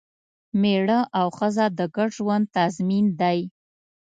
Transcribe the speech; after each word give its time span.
مېړه 0.61 0.99
او 1.19 1.27
ښځه 1.37 1.65
د 1.77 1.79
ګډ 1.95 2.09
ژوند 2.17 2.45
تضمین 2.55 3.05
دی. 3.21 3.39